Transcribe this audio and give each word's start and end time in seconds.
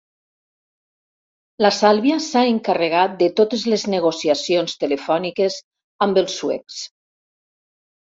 La 1.63 1.71
Sàlvia 1.81 2.17
s'ha 2.29 2.43
encarregat 2.55 3.15
de 3.21 3.29
totes 3.43 3.69
les 3.75 3.87
negociacions 3.97 4.77
telefòniques 4.87 5.63
amb 6.09 6.23
els 6.27 6.43
suecs. 6.43 6.85